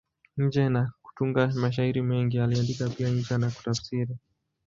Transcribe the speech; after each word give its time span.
Nje 0.43 0.61
ya 0.75 0.83
kutunga 1.03 1.51
mashairi 1.55 2.01
mengi, 2.01 2.39
aliandika 2.39 2.89
pia 2.89 3.09
insha 3.09 3.37
na 3.37 3.51
kutafsiri. 3.51 4.17